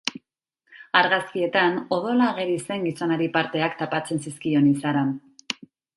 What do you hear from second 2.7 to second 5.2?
gizonari parteak tapatzen zizkion izaran.